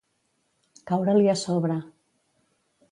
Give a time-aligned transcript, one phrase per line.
[0.91, 1.81] Caure-li a sobre.